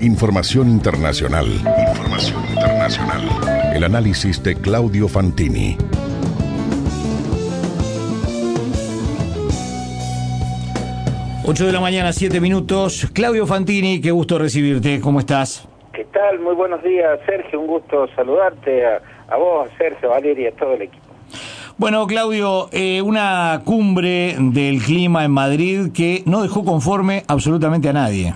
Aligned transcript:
Información 0.00 0.70
internacional. 0.70 1.44
Información 1.46 2.42
internacional. 2.48 3.20
El 3.74 3.84
análisis 3.84 4.42
de 4.42 4.54
Claudio 4.54 5.08
Fantini. 5.08 5.76
Ocho 11.44 11.66
de 11.66 11.72
la 11.72 11.80
mañana, 11.80 12.14
siete 12.14 12.40
minutos. 12.40 13.10
Claudio 13.12 13.46
Fantini, 13.46 14.00
qué 14.00 14.10
gusto 14.10 14.38
recibirte. 14.38 15.02
¿Cómo 15.02 15.20
estás? 15.20 15.68
¿Qué 15.92 16.06
tal? 16.06 16.40
Muy 16.40 16.54
buenos 16.54 16.82
días, 16.82 17.20
Sergio. 17.26 17.60
Un 17.60 17.66
gusto 17.66 18.08
saludarte 18.16 18.86
a, 18.86 19.02
a 19.28 19.36
vos, 19.36 19.70
a 19.70 19.76
Sergio, 19.76 20.08
a 20.08 20.14
Valeria 20.14 20.44
y 20.44 20.52
a 20.54 20.56
todo 20.56 20.72
el 20.72 20.82
equipo. 20.82 21.04
Bueno, 21.76 22.06
Claudio, 22.06 22.70
eh, 22.72 23.02
una 23.02 23.60
cumbre 23.66 24.34
del 24.38 24.80
clima 24.80 25.26
en 25.26 25.30
Madrid 25.30 25.92
que 25.92 26.22
no 26.24 26.40
dejó 26.40 26.64
conforme 26.64 27.24
absolutamente 27.28 27.90
a 27.90 27.92
nadie. 27.92 28.34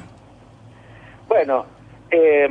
Bueno, 1.35 1.66
eh, 2.12 2.49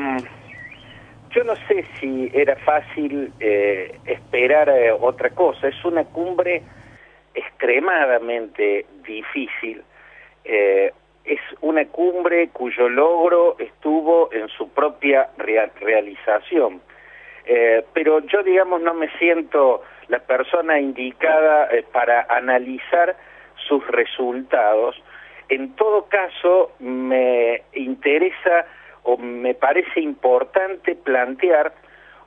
yo 1.30 1.44
no 1.46 1.56
sé 1.70 1.86
si 2.02 2.30
era 2.34 2.58
fácil 2.58 3.32
eh, 3.40 3.98
esperar 4.04 4.68
eh, 4.68 4.92
otra 4.92 5.30
cosa. 5.30 5.70
Es 5.70 5.86
una 5.86 6.04
cumbre 6.04 6.62
extremadamente 7.34 8.86
difícil. 9.08 9.82
Eh, 10.44 10.92
es 11.24 11.40
una 11.62 11.86
cumbre 11.86 12.50
cuyo 12.50 12.90
logro 12.90 13.56
estuvo 13.58 14.30
en 14.34 14.50
su 14.50 14.68
propia 14.68 15.30
real 15.38 15.72
realización. 15.80 16.82
Eh, 17.46 17.86
pero 17.94 18.20
yo, 18.20 18.44
digamos, 18.44 18.82
no 18.82 18.94
me 18.94 19.08
siento 19.18 19.82
la 20.10 20.20
persona 20.20 20.78
indicada 20.78 21.70
para 21.94 22.26
analizar 22.30 23.16
sus 23.66 23.88
resultados. 23.88 25.02
En 25.54 25.76
todo 25.76 26.06
caso, 26.06 26.72
me 26.80 27.62
interesa 27.74 28.66
o 29.04 29.18
me 29.18 29.54
parece 29.54 30.00
importante 30.00 30.96
plantear 30.96 31.72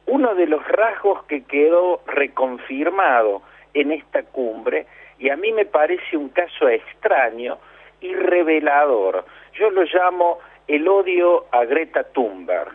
uno 0.06 0.37
de 0.37 0.47
los 0.47 0.64
rasgos 0.69 1.25
que 1.25 1.42
quedó 1.42 2.03
reconfirmado 2.06 3.42
en 3.75 3.91
esta 3.91 4.23
cumbre 4.23 4.86
y 5.19 5.31
a 5.31 5.36
mí 5.36 5.51
me 5.51 5.64
parece 5.64 6.17
un 6.17 6.28
caso 6.28 6.69
extraño 6.69 7.59
y 8.01 8.14
revelador. 8.14 9.25
Yo 9.55 9.70
lo 9.70 9.83
llamo 9.83 10.39
el 10.69 10.86
odio 10.86 11.47
a 11.51 11.64
Greta 11.64 12.05
Thunberg. 12.05 12.70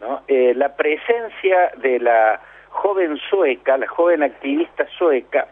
¿no? 0.00 0.22
Eh, 0.28 0.54
la 0.54 0.76
presencia 0.76 1.72
de 1.78 1.98
la 1.98 2.40
joven 2.68 3.18
sueca, 3.28 3.76
la 3.76 3.88
joven 3.88 4.22
activista 4.22 4.86
sueca, 4.96 5.48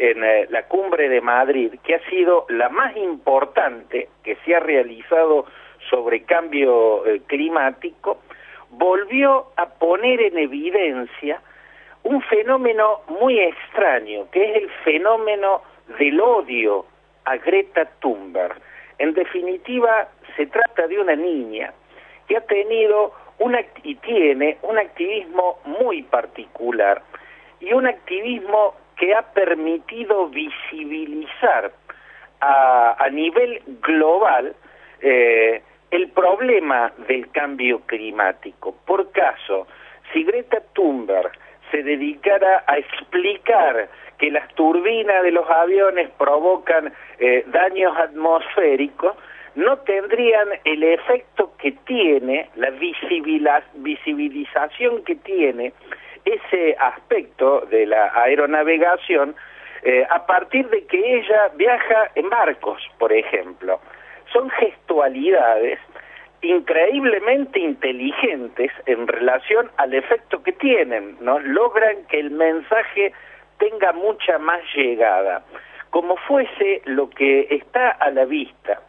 en 0.00 0.24
eh, 0.24 0.46
la 0.48 0.62
cumbre 0.62 1.08
de 1.08 1.20
Madrid, 1.20 1.74
que 1.84 1.94
ha 1.94 2.10
sido 2.10 2.46
la 2.48 2.70
más 2.70 2.96
importante 2.96 4.08
que 4.24 4.36
se 4.44 4.54
ha 4.54 4.60
realizado 4.60 5.44
sobre 5.90 6.22
cambio 6.22 7.06
eh, 7.06 7.20
climático, 7.26 8.22
volvió 8.70 9.46
a 9.56 9.66
poner 9.66 10.22
en 10.22 10.38
evidencia 10.38 11.40
un 12.02 12.22
fenómeno 12.22 13.02
muy 13.08 13.38
extraño, 13.38 14.30
que 14.30 14.50
es 14.50 14.62
el 14.62 14.70
fenómeno 14.84 15.62
del 15.98 16.18
odio 16.18 16.86
a 17.26 17.36
Greta 17.36 17.84
Thunberg. 18.00 18.56
En 18.98 19.12
definitiva, 19.12 20.08
se 20.36 20.46
trata 20.46 20.86
de 20.86 20.98
una 20.98 21.14
niña 21.14 21.74
que 22.26 22.38
ha 22.38 22.40
tenido 22.40 23.12
y 23.82 23.94
tiene 23.96 24.58
un 24.62 24.78
activismo 24.78 25.58
muy 25.64 26.02
particular 26.02 27.02
y 27.58 27.72
un 27.72 27.86
activismo 27.86 28.74
que 29.00 29.12
ha 29.14 29.22
permitido 29.22 30.28
visibilizar 30.28 31.72
a, 32.40 33.02
a 33.02 33.08
nivel 33.08 33.62
global 33.80 34.54
eh, 35.00 35.62
el 35.90 36.10
problema 36.10 36.92
del 37.08 37.30
cambio 37.30 37.80
climático. 37.86 38.76
Por 38.86 39.10
caso, 39.12 39.66
si 40.12 40.22
Greta 40.22 40.60
Thunberg 40.74 41.32
se 41.70 41.82
dedicara 41.82 42.62
a 42.66 42.76
explicar 42.76 43.88
que 44.18 44.30
las 44.30 44.46
turbinas 44.54 45.22
de 45.22 45.30
los 45.30 45.48
aviones 45.48 46.10
provocan 46.18 46.92
eh, 47.18 47.42
daños 47.46 47.96
atmosféricos, 47.96 49.16
no 49.54 49.78
tendrían 49.78 50.48
el 50.64 50.82
efecto 50.82 51.54
que 51.56 51.72
tiene, 51.86 52.50
la 52.54 52.68
visibilización 52.70 55.02
que 55.04 55.14
tiene 55.16 55.72
ese 56.24 56.76
aspecto 56.78 57.60
de 57.70 57.86
la 57.86 58.12
aeronavegación 58.14 59.34
eh, 59.82 60.06
a 60.10 60.26
partir 60.26 60.68
de 60.68 60.84
que 60.86 61.18
ella 61.18 61.48
viaja 61.54 62.10
en 62.14 62.28
barcos, 62.28 62.82
por 62.98 63.12
ejemplo. 63.12 63.80
Son 64.32 64.50
gestualidades 64.50 65.78
increíblemente 66.42 67.58
inteligentes 67.58 68.70
en 68.86 69.06
relación 69.06 69.70
al 69.76 69.94
efecto 69.94 70.42
que 70.42 70.52
tienen, 70.52 71.16
¿no? 71.20 71.38
Logran 71.38 72.04
que 72.08 72.20
el 72.20 72.30
mensaje 72.30 73.12
tenga 73.58 73.92
mucha 73.92 74.38
más 74.38 74.60
llegada. 74.74 75.42
Como 75.90 76.16
fuese 76.16 76.82
lo 76.84 77.10
que 77.10 77.46
está 77.50 77.90
a 77.90 78.10
la 78.10 78.24
vista, 78.24 78.80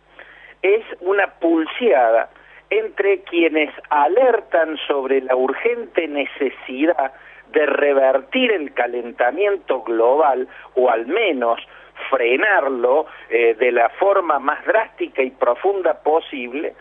es 0.61 0.83
una 1.01 1.27
pulseada 1.39 2.29
entre 2.71 3.21
quienes 3.23 3.69
alertan 3.89 4.77
sobre 4.87 5.21
la 5.21 5.35
urgente 5.35 6.07
necesidad 6.07 7.13
de 7.51 7.65
revertir 7.65 8.51
el 8.51 8.73
calentamiento 8.73 9.83
global 9.83 10.47
o 10.75 10.89
al 10.89 11.05
menos 11.05 11.59
frenarlo 12.09 13.05
eh, 13.29 13.55
de 13.59 13.71
la 13.71 13.89
forma 13.89 14.39
más 14.39 14.65
drástica 14.65 15.21
y 15.21 15.31
profunda 15.31 16.01
posible 16.01 16.73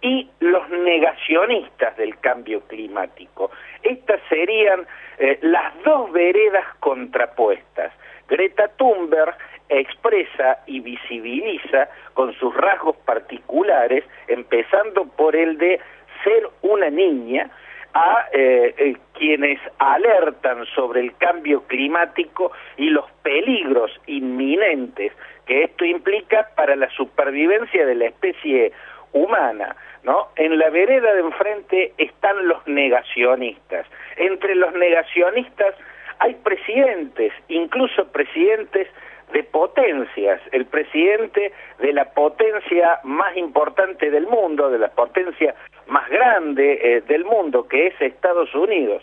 y 0.00 0.28
los 0.40 0.68
negacionistas 0.70 1.96
del 1.96 2.18
cambio 2.18 2.60
climático. 2.62 3.50
Estas 3.82 4.20
serían 4.28 4.86
eh, 5.18 5.38
las 5.42 5.72
dos 5.84 6.10
veredas 6.12 6.64
contrapuestas. 6.80 7.92
Greta 8.28 8.68
Thunberg 8.76 9.36
expresa 9.68 10.58
y 10.66 10.80
visibiliza 10.80 11.88
con 12.14 12.32
sus 12.34 12.54
rasgos 12.54 12.96
particulares, 13.04 14.04
empezando 14.28 15.04
por 15.04 15.34
el 15.34 15.58
de 15.58 15.80
ser 16.22 16.48
una 16.62 16.90
niña, 16.90 17.50
a 17.94 18.26
eh, 18.32 18.74
eh, 18.76 18.96
quienes 19.14 19.60
alertan 19.78 20.66
sobre 20.74 21.00
el 21.00 21.16
cambio 21.16 21.62
climático 21.68 22.50
y 22.76 22.90
los 22.90 23.08
peligros 23.22 23.92
inminentes 24.06 25.12
que 25.46 25.64
esto 25.64 25.84
implica 25.84 26.48
para 26.56 26.74
la 26.74 26.90
supervivencia 26.90 27.86
de 27.86 27.94
la 27.94 28.06
especie 28.06 28.72
humana, 29.12 29.76
¿no? 30.02 30.28
En 30.34 30.58
la 30.58 30.70
vereda 30.70 31.14
de 31.14 31.20
enfrente 31.20 31.92
están 31.98 32.48
los 32.48 32.66
negacionistas. 32.66 33.86
Entre 34.16 34.56
los 34.56 34.72
negacionistas 34.74 35.76
hay 36.24 36.34
presidentes, 36.36 37.34
incluso 37.48 38.06
presidentes 38.06 38.88
de 39.34 39.42
potencias, 39.42 40.40
el 40.52 40.64
presidente 40.64 41.52
de 41.80 41.92
la 41.92 42.06
potencia 42.12 42.98
más 43.02 43.36
importante 43.36 44.10
del 44.10 44.26
mundo, 44.26 44.70
de 44.70 44.78
la 44.78 44.88
potencia 44.88 45.54
más 45.86 46.08
grande 46.08 46.80
eh, 46.82 47.00
del 47.02 47.26
mundo, 47.26 47.68
que 47.68 47.88
es 47.88 48.00
Estados 48.00 48.54
Unidos. 48.54 49.02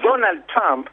Donald 0.00 0.44
Trump 0.46 0.88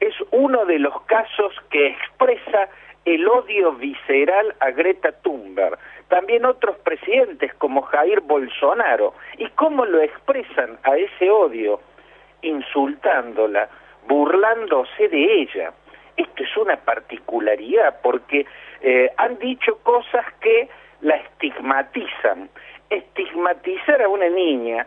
es 0.00 0.14
uno 0.30 0.64
de 0.64 0.78
los 0.78 0.98
casos 1.02 1.52
que 1.68 1.88
expresa 1.88 2.70
el 3.04 3.28
odio 3.28 3.72
visceral 3.72 4.54
a 4.60 4.70
Greta 4.70 5.12
Thunberg. 5.20 5.78
También 6.08 6.46
otros 6.46 6.78
presidentes 6.78 7.52
como 7.54 7.82
Jair 7.82 8.22
Bolsonaro. 8.22 9.12
¿Y 9.36 9.48
cómo 9.50 9.84
lo 9.84 10.00
expresan 10.00 10.78
a 10.84 10.96
ese 10.96 11.30
odio? 11.30 11.80
Insultándola, 12.40 13.68
burlándose 14.06 15.08
de 15.08 15.42
ella. 15.42 15.72
Esto 16.16 16.42
es 16.42 16.56
una 16.56 16.76
particularidad 16.76 18.00
porque 18.02 18.46
eh, 18.82 19.10
han 19.16 19.38
dicho 19.38 19.78
cosas 19.82 20.24
que 20.40 20.68
la 21.00 21.16
estigmatizan. 21.16 22.50
Estigmatizar 22.90 24.02
a 24.02 24.08
una 24.08 24.28
niña 24.28 24.86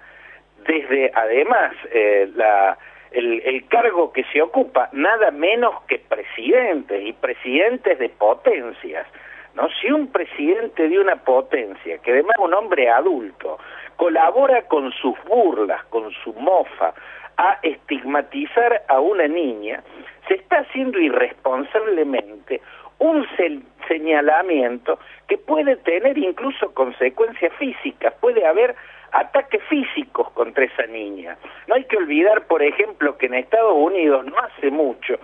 desde 0.65 1.11
además 1.13 1.73
eh, 1.91 2.29
la, 2.35 2.77
el, 3.13 3.65
cargo 3.67 4.11
que 4.11 4.23
se 4.25 4.41
ocupa, 4.41 4.89
nada 4.91 5.31
menos 5.31 5.81
que 5.87 5.99
presidentes 5.99 7.03
y 7.05 7.13
presidentes 7.13 7.99
de 7.99 8.09
potencias. 8.09 9.07
¿no? 9.55 9.69
Si 9.81 9.91
un 9.91 10.07
presidente 10.07 10.89
de 10.89 10.99
una 10.99 11.17
potencia, 11.17 11.97
que 11.99 12.11
además 12.11 12.35
es 12.37 12.43
un 12.43 12.53
hombre 12.53 12.89
adulto, 12.89 13.59
colabora 13.95 14.63
con 14.63 14.91
sus 14.91 15.15
burlas, 15.25 15.83
con 15.85 16.11
su 16.11 16.33
mofa, 16.33 16.93
a 17.37 17.59
estigmatizar 17.63 18.83
a 18.87 18.99
una 18.99 19.27
niña, 19.27 19.83
se 20.27 20.35
está 20.35 20.59
haciendo 20.59 20.99
irresponsablemente 20.99 22.61
un 22.99 23.27
señalamiento 23.87 24.99
que 25.27 25.37
puede 25.37 25.75
tener 25.77 26.17
incluso 26.17 26.73
consecuencias 26.73 27.51
físicas, 27.53 28.13
puede 28.21 28.45
haber 28.45 28.75
ataques 29.11 29.61
físicos 29.63 30.29
contra 30.31 30.65
esa 30.65 30.85
niña. 30.87 31.37
No 31.67 31.75
hay 31.75 31.83
que 31.85 31.97
olvidar, 31.97 32.47
por 32.47 32.63
ejemplo, 32.63 33.17
que 33.17 33.25
en 33.25 33.35
Estados 33.35 33.75
Unidos 33.75 34.25
no 34.25 34.37
hace 34.39 34.71
mucho 34.71 35.19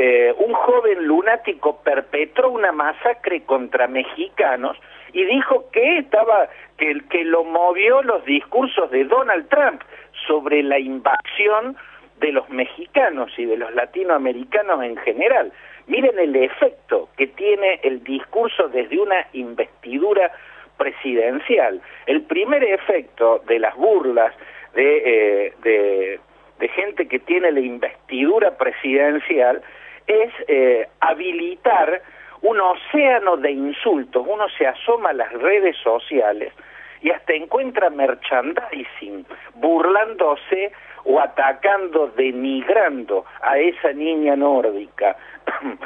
eh, 0.00 0.32
un 0.38 0.52
joven 0.52 1.08
lunático 1.08 1.80
perpetró 1.82 2.50
una 2.50 2.70
masacre 2.70 3.42
contra 3.42 3.88
mexicanos 3.88 4.76
y 5.12 5.24
dijo 5.24 5.68
que 5.72 5.98
estaba 5.98 6.48
que, 6.76 7.02
que 7.10 7.24
lo 7.24 7.42
movió 7.42 8.00
los 8.02 8.24
discursos 8.24 8.92
de 8.92 9.02
Donald 9.02 9.48
Trump 9.48 9.82
sobre 10.28 10.62
la 10.62 10.78
invasión 10.78 11.76
de 12.20 12.32
los 12.32 12.48
mexicanos 12.50 13.32
y 13.36 13.46
de 13.46 13.56
los 13.56 13.74
latinoamericanos 13.74 14.84
en 14.84 14.96
general. 14.98 15.52
Miren 15.86 16.18
el 16.18 16.36
efecto 16.36 17.08
que 17.16 17.26
tiene 17.28 17.80
el 17.82 18.04
discurso 18.04 18.68
desde 18.68 18.98
una 18.98 19.26
investidura 19.32 20.30
presidencial. 20.76 21.80
El 22.06 22.22
primer 22.22 22.62
efecto 22.62 23.42
de 23.46 23.58
las 23.58 23.74
burlas 23.76 24.34
de, 24.74 25.46
eh, 25.46 25.52
de, 25.62 26.20
gente 26.68 27.08
que 27.08 27.18
tiene 27.18 27.50
la 27.50 27.60
investidura 27.60 28.56
presidencial 28.56 29.62
es 30.06 30.30
eh, 30.46 30.86
habilitar 31.00 32.02
un 32.42 32.60
océano 32.60 33.36
de 33.36 33.50
insultos. 33.50 34.24
Uno 34.28 34.48
se 34.56 34.66
asoma 34.66 35.10
a 35.10 35.14
las 35.14 35.32
redes 35.32 35.76
sociales 35.78 36.52
y 37.02 37.10
hasta 37.10 37.32
encuentra 37.34 37.90
merchandising 37.90 39.24
burlándose 39.54 40.72
o 41.04 41.20
atacando, 41.20 42.08
denigrando 42.16 43.24
a 43.40 43.58
esa 43.58 43.92
niña 43.92 44.36
nórdica. 44.36 45.16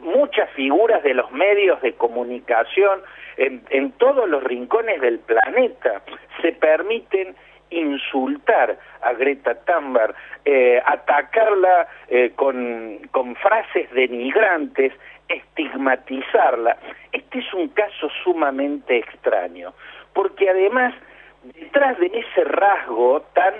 Muchas 0.00 0.50
figuras 0.50 1.02
de 1.04 1.14
los 1.14 1.30
medios 1.30 1.80
de 1.80 1.94
comunicación 1.94 3.00
en, 3.36 3.92
todos 3.92 4.28
los 4.28 4.42
rincones 4.42 5.00
del 5.00 5.20
planeta 5.20 6.02
se 6.40 6.52
permiten 6.52 7.34
insultar 7.70 8.78
a 9.00 9.12
Greta 9.14 9.54
Thunberg, 9.54 10.14
eh, 10.44 10.82
atacarla 10.84 11.88
eh, 12.08 12.32
con, 12.36 12.98
con 13.10 13.34
frases 13.36 13.90
denigrantes, 13.92 14.92
estigmatizarla. 15.28 16.76
Este 17.12 17.38
es 17.38 17.54
un 17.54 17.68
caso 17.68 18.10
sumamente 18.22 18.98
extraño, 18.98 19.72
porque 20.14 20.48
además, 20.50 20.94
detrás 21.42 21.98
de 21.98 22.06
ese 22.06 22.44
rasgo 22.44 23.22
tan 23.34 23.54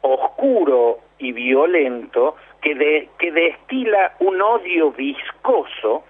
oscuro 0.00 0.98
y 1.18 1.32
violento 1.32 2.36
que, 2.60 3.08
que 3.18 3.32
destila 3.32 4.14
un 4.20 4.40
odio 4.40 4.92
viscoso, 4.92 6.04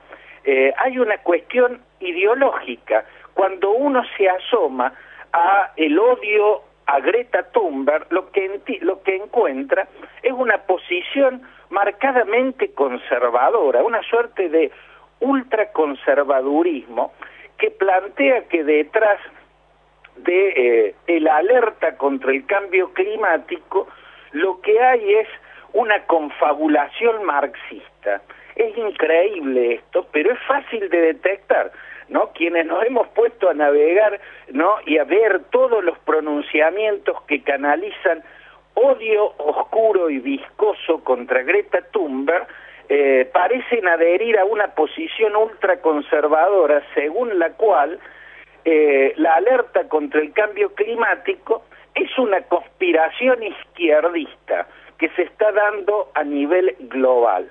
eh, 0.44 0.72
hay 0.78 0.98
una 0.98 1.18
cuestión 1.18 1.82
ideológica. 2.00 3.04
Cuando 3.34 3.70
uno 3.70 4.02
se 4.16 4.28
asoma 4.28 4.92
a 5.32 5.72
el 5.76 5.98
odio 5.98 6.62
a 6.86 7.00
Greta 7.00 7.42
Thunberg, 7.50 8.06
lo 8.10 8.30
que, 8.30 8.60
lo 8.80 9.02
que 9.02 9.16
encuentra 9.16 9.88
es 10.22 10.32
una 10.32 10.58
posición 10.58 11.42
marcadamente 11.70 12.72
conservadora, 12.72 13.82
una 13.82 14.02
suerte 14.02 14.48
de 14.48 14.70
ultraconservadurismo 15.20 17.12
que 17.58 17.70
plantea 17.70 18.42
que 18.48 18.64
detrás 18.64 19.18
de 20.16 20.94
eh, 21.06 21.20
la 21.20 21.36
alerta 21.36 21.96
contra 21.96 22.32
el 22.32 22.46
cambio 22.46 22.92
climático 22.92 23.88
lo 24.32 24.60
que 24.60 24.80
hay 24.80 25.14
es 25.14 25.28
una 25.72 26.04
confabulación 26.06 27.24
marxista. 27.24 28.22
Es 28.54 28.76
increíble 28.76 29.74
esto, 29.74 30.06
pero 30.12 30.32
es 30.32 30.38
fácil 30.46 30.88
de 30.88 31.00
detectar, 31.12 31.70
¿no? 32.08 32.30
Quienes 32.32 32.66
nos 32.66 32.84
hemos 32.84 33.08
puesto 33.08 33.50
a 33.50 33.54
navegar, 33.54 34.20
¿no? 34.48 34.76
Y 34.86 34.98
a 34.98 35.04
ver 35.04 35.44
todos 35.50 35.84
los 35.84 35.98
pronunciamientos 36.00 37.20
que 37.24 37.42
canalizan 37.42 38.22
odio 38.74 39.32
oscuro 39.38 40.10
y 40.10 40.18
viscoso 40.18 41.02
contra 41.04 41.42
Greta 41.42 41.82
Thunberg, 41.92 42.46
eh, 42.88 43.28
parecen 43.32 43.86
adherir 43.88 44.38
a 44.38 44.44
una 44.44 44.68
posición 44.68 45.34
ultraconservadora 45.36 46.82
según 46.94 47.38
la 47.38 47.50
cual 47.50 47.98
eh, 48.64 49.12
la 49.16 49.34
alerta 49.34 49.88
contra 49.88 50.20
el 50.20 50.32
cambio 50.32 50.74
climático 50.74 51.64
es 51.94 52.16
una 52.18 52.42
conspiración 52.42 53.42
izquierdista 53.42 54.66
que 54.98 55.08
se 55.10 55.22
está 55.22 55.52
dando 55.52 56.10
a 56.14 56.24
nivel 56.24 56.76
global. 56.80 57.50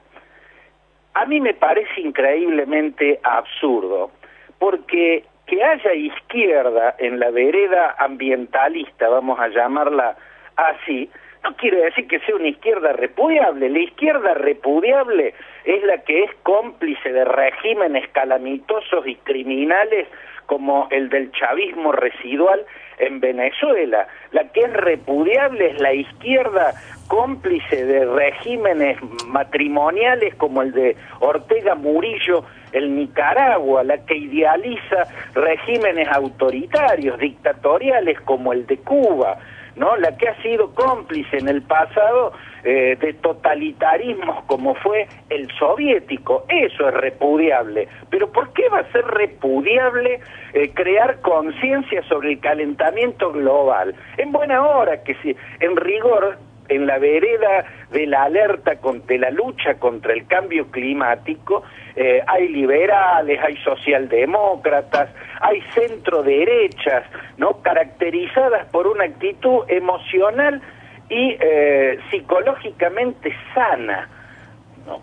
A 1.14 1.26
mí 1.26 1.40
me 1.40 1.54
parece 1.54 2.02
increíblemente 2.02 3.20
absurdo, 3.24 4.12
porque 4.60 5.24
que 5.48 5.64
haya 5.64 5.94
izquierda 5.94 6.96
en 6.98 7.20
la 7.20 7.30
vereda 7.30 7.96
ambientalista, 8.00 9.08
vamos 9.10 9.40
a 9.40 9.48
llamarla 9.50 10.18
así, 10.56 11.10
no 11.46 11.56
quiere 11.58 11.84
decir 11.84 12.08
que 12.08 12.20
sea 12.22 12.36
una 12.36 12.48
izquierda 12.48 12.94
repudiable. 12.94 13.70
La 13.70 13.80
izquierda 13.80 14.34
repudiable 14.34 15.34
es 15.64 15.84
la 15.84 16.00
que 16.00 16.24
es 16.24 16.32
cómplice 16.42 17.12
de 17.12 17.24
regímenes 17.24 18.10
calamitosos 18.10 19.06
y 19.06 19.16
criminales 19.16 20.08
como 20.48 20.88
el 20.92 21.10
del 21.10 21.32
chavismo 21.32 21.92
residual 21.92 22.66
en 22.98 23.20
Venezuela. 23.20 24.08
La 24.32 24.52
que 24.52 24.62
es 24.62 24.74
repudiable 24.74 25.72
es 25.72 25.80
la 25.80 25.94
izquierda 25.94 26.74
cómplice 27.08 27.86
de 27.86 28.06
regímenes 28.06 28.98
matrimoniales 29.28 30.34
como 30.36 30.64
el 30.64 30.72
de 30.72 30.96
Ortega 31.20 31.76
Murillo 31.76 32.44
en 32.72 32.96
Nicaragua, 32.96 33.84
la 33.84 34.04
que 34.06 34.16
idealiza 34.16 35.08
regímenes 35.34 36.08
autoritarios, 36.10 37.20
dictatoriales 37.20 38.20
como 38.22 38.54
el 38.54 38.66
de 38.66 38.78
Cuba, 38.78 39.38
¿no? 39.76 39.96
La 39.98 40.16
que 40.18 40.30
ha 40.30 40.42
sido 40.42 40.74
cómplice 40.74 41.38
en 41.38 41.48
el 41.48 41.62
pasado 41.62 42.34
eh, 42.64 42.98
de 43.00 43.14
totalitarismos 43.14 44.44
como 44.46 44.76
fue 44.76 45.08
el 45.30 45.50
soviético. 45.58 46.46
Eso 46.50 46.88
es 46.88 46.94
repudiable. 46.94 47.88
Pero 48.10 48.32
¿por 48.32 48.54
qué 48.54 48.68
va 48.70 48.80
a 48.80 48.92
ser 48.92 49.06
repudiable 49.06 50.20
eh, 50.54 50.72
crear 50.74 51.22
conciencia 51.22 52.02
sobre 52.04 52.34
el 52.34 52.40
calentamiento 52.40 53.32
global? 53.32 53.96
En 54.18 54.32
buena 54.32 54.66
hora 54.66 55.04
que 55.04 55.16
si, 55.16 55.36
en 55.60 55.76
rigor, 55.76 56.38
en 56.70 56.88
la 56.88 56.98
vereda 56.98 57.66
de 57.92 58.08
la 58.08 58.24
alerta 58.24 58.78
contra 58.78 59.18
la 59.18 59.32
lucha 59.32 59.76
contra 59.76 60.14
el 60.14 60.28
cambio 60.28 60.72
climático, 60.72 61.64
eh, 61.96 62.22
hay 62.28 62.50
liberales, 62.50 63.40
hay 63.42 63.58
socialdemócratas, 63.58 65.10
hay 65.42 65.62
centro 65.74 66.24
derechas, 66.24 67.04
¿no? 67.38 67.62
caracterizadas 67.62 68.66
por 68.68 68.88
una 68.88 69.06
actitud 69.06 69.64
emocional 69.68 70.62
y 71.10 71.38
eh, 71.40 72.00
psicológicamente 72.10 73.34
sana. 73.54 74.10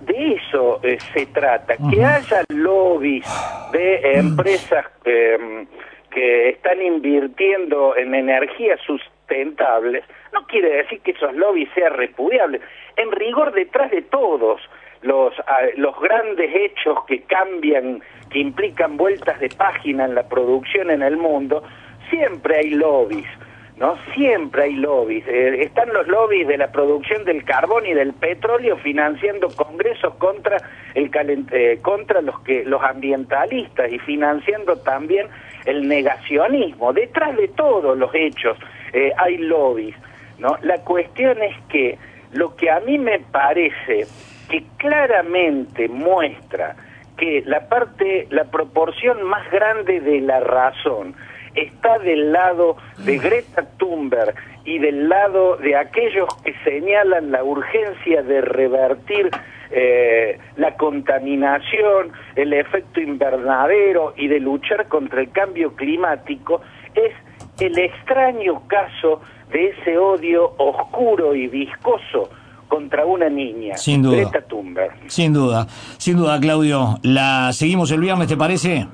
De 0.03 0.35
eso 0.35 0.81
eh, 0.85 0.99
se 1.13 1.27
trata, 1.27 1.75
que 1.91 2.05
haya 2.05 2.45
lobbies 2.51 3.27
de 3.73 4.17
empresas 4.17 4.87
em, 5.05 5.67
que 6.15 6.51
están 6.51 6.81
invirtiendo 6.83 7.97
en 7.97 8.15
energías 8.15 8.81
sustentables, 8.87 10.05
no 10.33 10.47
quiere 10.47 10.77
decir 10.77 11.01
que 11.01 11.13
esos 11.13 11.35
lobbies 11.35 11.69
sean 11.75 11.95
repudiables. 11.95 12.61
En 12.97 13.11
rigor, 13.13 13.53
detrás 13.53 13.91
de 13.91 14.03
todos 14.03 14.61
los, 15.03 15.33
ah, 15.47 15.63
los 15.77 15.99
grandes 16.01 16.51
hechos 16.55 16.99
que 17.07 17.23
cambian, 17.23 18.03
que 18.31 18.39
implican 18.39 18.97
vueltas 18.97 19.41
de 19.41 19.49
página 19.49 20.05
en 20.05 20.15
la 20.15 20.29
producción 20.29 20.91
en 20.91 21.03
el 21.03 21.17
mundo, 21.17 21.63
siempre 22.11 22.59
hay 22.59 22.71
lobbies 22.71 23.27
¿no? 23.77 23.97
Siempre 24.15 24.65
hay 24.65 24.75
lobbies. 24.75 25.27
Eh, 25.27 25.63
están 25.63 25.93
los 25.93 26.07
lobbies 26.07 26.47
de 26.47 26.59
la 26.59 26.71
producción 26.71 27.25
del 27.25 27.45
carbón 27.45 27.87
y 27.87 27.95
del 27.95 28.13
petróleo 28.13 28.77
financiando 28.79 29.49
congresos 29.49 30.15
contra 30.17 30.59
el 30.95 31.11
eh, 31.51 31.79
contra 31.83 32.21
los 32.21 32.41
que 32.41 32.65
los 32.65 32.83
ambientalistas 32.83 33.91
y 33.91 33.99
financiando 33.99 34.77
también 34.77 35.29
el 35.65 35.89
negacionismo. 35.89 36.93
Detrás 36.93 37.37
de 37.37 37.49
todos 37.49 37.97
los 37.97 38.15
hechos 38.15 38.59
eh, 38.93 39.13
hay 39.17 39.39
lobbies, 39.39 39.97
¿no? 40.39 40.59
La 40.63 40.79
cuestión 40.79 41.43
es 41.43 41.57
que 41.69 41.99
lo 42.33 42.55
que 42.57 42.71
a 42.71 42.81
mí 42.81 42.99
me 42.99 43.21
parece 43.21 44.07
que 44.49 44.65
claramente 44.77 45.89
muestra 45.89 46.77
que 47.17 47.43
la 47.47 47.69
parte, 47.69 48.27
la 48.31 48.45
proporción 48.45 49.23
más 49.23 49.51
grande 49.51 50.01
de 50.01 50.21
la 50.21 50.41
razón 50.41 51.15
está 51.55 51.99
del 51.99 52.33
lado 52.33 52.77
de 52.99 53.19
Greta 53.19 53.65
Thunberg 53.77 54.35
y 54.65 54.79
del 54.79 55.09
lado 55.09 55.57
de 55.57 55.77
aquellos 55.77 56.29
que 56.45 56.55
señalan 56.65 57.33
la 57.33 57.43
urgencia 57.43 58.23
de 58.23 58.41
revertir 58.41 59.31
eh, 59.71 60.39
la 60.57 60.75
contaminación, 60.77 62.13
el 62.37 62.53
efecto 62.53 63.01
invernadero 63.01 64.15
y 64.17 64.29
de 64.29 64.39
luchar 64.39 64.87
contra 64.89 65.21
el 65.21 65.31
cambio 65.31 65.75
climático, 65.75 66.61
es 66.95 67.13
el 67.59 67.79
extraño 67.79 68.67
caso 68.69 69.21
de 69.51 69.71
ese 69.71 69.99
odio 69.99 70.55
oscuro 70.59 71.35
y 71.35 71.49
viscoso 71.49 72.31
contra 72.69 73.05
una 73.05 73.29
niña, 73.29 73.77
sin 73.77 74.03
duda. 74.03 74.17
Greta 74.17 74.41
Thunberg. 74.43 74.93
Sin 75.07 75.33
duda, 75.33 75.67
sin 75.99 76.17
duda, 76.17 76.41
Claudio. 76.41 76.99
La 77.03 77.53
seguimos 77.53 77.91
el 77.91 78.01
viernes, 78.01 78.29
¿te 78.29 78.37
parece? 78.37 78.87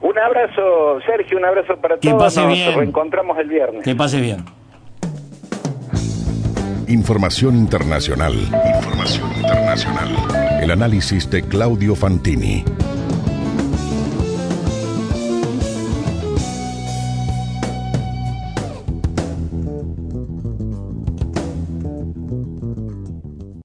Un 0.00 0.18
abrazo, 0.18 1.00
Sergio, 1.06 1.38
un 1.38 1.44
abrazo 1.44 1.76
para 1.76 1.98
que 1.98 2.08
todos. 2.08 2.22
Pase 2.22 2.40
Nos 2.42 2.52
bien. 2.52 2.74
reencontramos 2.78 3.38
el 3.38 3.48
viernes. 3.48 3.82
Que 3.84 3.94
pase 3.94 4.20
bien. 4.20 4.44
Información 6.86 7.56
internacional. 7.56 8.32
Información 8.34 9.30
internacional. 9.36 10.08
El 10.62 10.70
análisis 10.70 11.28
de 11.30 11.42
Claudio 11.42 11.94
Fantini. 11.94 12.64